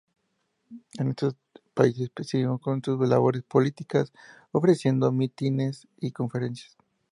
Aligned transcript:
En 0.97 1.13
todos 1.13 1.35
estos 1.53 1.69
países 1.75 2.11
siguió 2.23 2.57
con 2.57 2.83
sus 2.83 3.07
labores 3.07 3.43
políticas, 3.43 4.11
ofreciendo 4.51 5.11
mítines 5.11 5.87
y 5.99 6.09
conferencias. 6.11 6.75